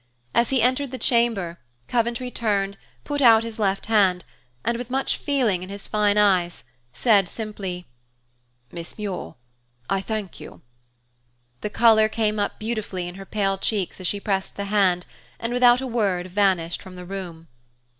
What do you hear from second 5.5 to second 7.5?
in his fine eyes said